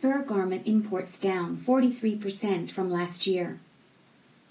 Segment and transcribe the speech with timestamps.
[0.00, 3.58] Fur garment imports down 43% from last year,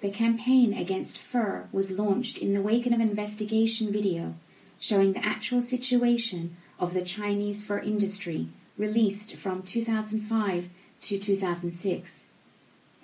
[0.00, 4.34] The campaign against fur was launched in the wake of an investigation video
[4.80, 10.68] showing the actual situation of the Chinese fur industry released from 2005
[11.02, 12.26] to 2006.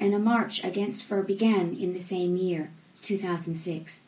[0.00, 4.06] And a march against fur began in the same year, 2006.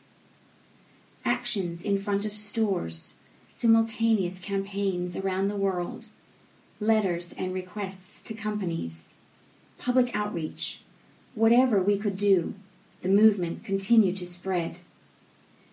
[1.25, 3.15] Actions in front of stores,
[3.55, 6.07] simultaneous campaigns around the world,
[6.81, 9.15] letters and requests to companies,
[9.79, 10.81] public outreach,
[11.35, 12.55] whatever we could do,
[13.03, 14.81] the movement continued to spread.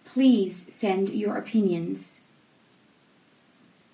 [0.04, 2.22] Please send your opinions.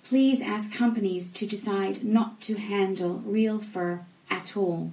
[0.04, 4.92] Please ask companies to decide not to handle real fur at all.